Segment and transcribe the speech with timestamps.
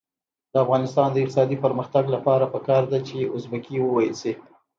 [0.51, 4.33] د افغانستان د اقتصادي پرمختګ لپاره پکار ده چې ازبکي وویل شي.